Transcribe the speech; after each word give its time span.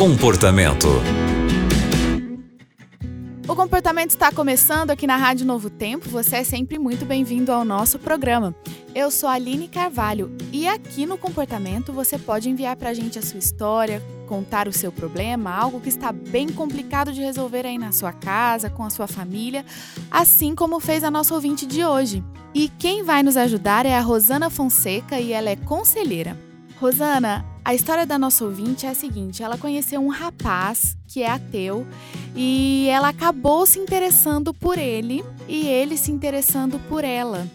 Comportamento. 0.00 0.88
O 3.46 3.54
comportamento 3.54 4.08
está 4.08 4.32
começando 4.32 4.90
aqui 4.90 5.06
na 5.06 5.18
Rádio 5.18 5.44
Novo 5.44 5.68
Tempo. 5.68 6.08
Você 6.08 6.36
é 6.36 6.42
sempre 6.42 6.78
muito 6.78 7.04
bem-vindo 7.04 7.52
ao 7.52 7.66
nosso 7.66 7.98
programa. 7.98 8.56
Eu 8.94 9.10
sou 9.10 9.28
a 9.28 9.32
Aline 9.32 9.68
Carvalho 9.68 10.34
e 10.50 10.66
aqui 10.66 11.04
no 11.04 11.18
Comportamento 11.18 11.92
você 11.92 12.18
pode 12.18 12.48
enviar 12.48 12.76
para 12.76 12.88
a 12.88 12.94
gente 12.94 13.18
a 13.18 13.22
sua 13.22 13.38
história, 13.38 14.02
contar 14.26 14.66
o 14.66 14.72
seu 14.72 14.90
problema, 14.90 15.54
algo 15.54 15.82
que 15.82 15.90
está 15.90 16.10
bem 16.10 16.48
complicado 16.48 17.12
de 17.12 17.20
resolver 17.20 17.66
aí 17.66 17.76
na 17.76 17.92
sua 17.92 18.10
casa, 18.14 18.70
com 18.70 18.82
a 18.82 18.88
sua 18.88 19.06
família, 19.06 19.66
assim 20.10 20.54
como 20.54 20.80
fez 20.80 21.04
a 21.04 21.10
nossa 21.10 21.34
ouvinte 21.34 21.66
de 21.66 21.84
hoje. 21.84 22.24
E 22.54 22.70
quem 22.70 23.02
vai 23.02 23.22
nos 23.22 23.36
ajudar 23.36 23.84
é 23.84 23.94
a 23.94 24.00
Rosana 24.00 24.48
Fonseca 24.48 25.20
e 25.20 25.30
ela 25.30 25.50
é 25.50 25.56
conselheira. 25.56 26.38
Rosana, 26.80 27.44
a 27.64 27.74
história 27.74 28.06
da 28.06 28.18
nossa 28.18 28.44
ouvinte 28.44 28.86
é 28.86 28.90
a 28.90 28.94
seguinte: 28.94 29.42
ela 29.42 29.58
conheceu 29.58 30.00
um 30.00 30.08
rapaz 30.08 30.96
que 31.06 31.22
é 31.22 31.30
ateu 31.30 31.86
e 32.34 32.88
ela 32.88 33.08
acabou 33.08 33.66
se 33.66 33.78
interessando 33.78 34.54
por 34.54 34.78
ele 34.78 35.24
e 35.48 35.66
ele 35.66 35.96
se 35.96 36.10
interessando 36.10 36.78
por 36.88 37.04
ela. 37.04 37.46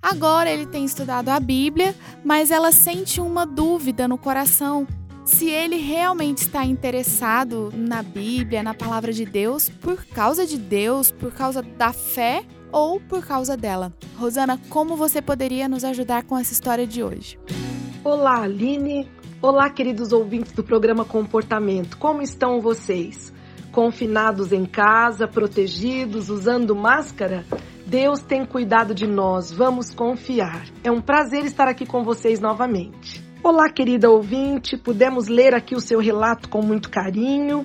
Agora 0.00 0.50
ele 0.50 0.66
tem 0.66 0.84
estudado 0.84 1.28
a 1.28 1.40
Bíblia, 1.40 1.94
mas 2.24 2.50
ela 2.50 2.72
sente 2.72 3.20
uma 3.20 3.44
dúvida 3.44 4.06
no 4.06 4.16
coração 4.16 4.86
se 5.24 5.50
ele 5.50 5.76
realmente 5.76 6.38
está 6.38 6.64
interessado 6.64 7.70
na 7.76 8.02
Bíblia, 8.02 8.62
na 8.62 8.72
palavra 8.72 9.12
de 9.12 9.26
Deus, 9.26 9.68
por 9.68 10.02
causa 10.06 10.46
de 10.46 10.56
Deus, 10.56 11.10
por 11.10 11.32
causa 11.32 11.60
da 11.62 11.92
fé 11.92 12.42
ou 12.72 12.98
por 12.98 13.26
causa 13.26 13.56
dela. 13.56 13.92
Rosana, 14.16 14.58
como 14.70 14.96
você 14.96 15.20
poderia 15.20 15.68
nos 15.68 15.84
ajudar 15.84 16.22
com 16.22 16.38
essa 16.38 16.52
história 16.52 16.86
de 16.86 17.02
hoje? 17.02 17.38
Olá, 18.02 18.42
Aline. 18.42 19.17
Olá, 19.40 19.70
queridos 19.70 20.12
ouvintes 20.12 20.50
do 20.50 20.64
programa 20.64 21.04
Comportamento. 21.04 21.96
Como 21.96 22.20
estão 22.20 22.60
vocês? 22.60 23.32
Confinados 23.70 24.52
em 24.52 24.66
casa, 24.66 25.28
protegidos, 25.28 26.28
usando 26.28 26.74
máscara? 26.74 27.44
Deus 27.86 28.18
tem 28.18 28.44
cuidado 28.44 28.92
de 28.92 29.06
nós, 29.06 29.52
vamos 29.52 29.94
confiar. 29.94 30.64
É 30.82 30.90
um 30.90 31.00
prazer 31.00 31.44
estar 31.44 31.68
aqui 31.68 31.86
com 31.86 32.02
vocês 32.02 32.40
novamente. 32.40 33.24
Olá, 33.40 33.70
querida 33.70 34.10
ouvinte, 34.10 34.76
pudemos 34.76 35.28
ler 35.28 35.54
aqui 35.54 35.76
o 35.76 35.80
seu 35.80 36.00
relato 36.00 36.48
com 36.48 36.60
muito 36.60 36.90
carinho 36.90 37.64